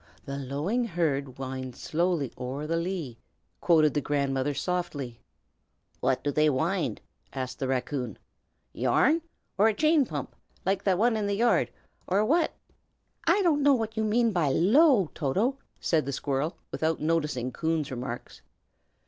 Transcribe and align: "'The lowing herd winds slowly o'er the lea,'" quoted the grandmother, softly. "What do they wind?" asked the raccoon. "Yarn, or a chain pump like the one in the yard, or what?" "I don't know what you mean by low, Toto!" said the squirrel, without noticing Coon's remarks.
"'The 0.25 0.35
lowing 0.39 0.83
herd 0.83 1.37
winds 1.37 1.79
slowly 1.79 2.33
o'er 2.35 2.65
the 2.65 2.75
lea,'" 2.75 3.19
quoted 3.59 3.93
the 3.93 4.01
grandmother, 4.01 4.51
softly. 4.51 5.19
"What 5.99 6.23
do 6.23 6.31
they 6.31 6.49
wind?" 6.49 7.01
asked 7.33 7.59
the 7.59 7.67
raccoon. 7.67 8.17
"Yarn, 8.73 9.21
or 9.59 9.67
a 9.67 9.75
chain 9.75 10.07
pump 10.07 10.35
like 10.65 10.83
the 10.85 10.97
one 10.97 11.15
in 11.15 11.27
the 11.27 11.35
yard, 11.35 11.69
or 12.07 12.25
what?" 12.25 12.51
"I 13.27 13.43
don't 13.43 13.61
know 13.61 13.75
what 13.75 13.95
you 13.95 14.03
mean 14.03 14.31
by 14.31 14.49
low, 14.49 15.11
Toto!" 15.13 15.59
said 15.79 16.07
the 16.07 16.11
squirrel, 16.11 16.57
without 16.71 16.99
noticing 16.99 17.51
Coon's 17.51 17.91
remarks. 17.91 18.41